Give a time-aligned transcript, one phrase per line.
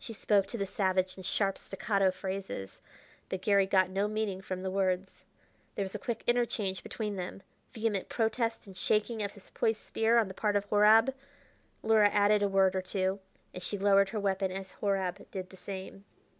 [0.00, 2.82] She spoke to the savage in sharp, staccato phrases,
[3.28, 5.24] but Garry got no meaning from the words.
[5.76, 10.18] There was a quick interchange between them; vehement protest and shaking of his poised spear
[10.18, 11.14] on the part of Horab.
[11.84, 13.20] Luhra added a word or two,
[13.54, 16.04] and she lowered her weapon as Horab did the same.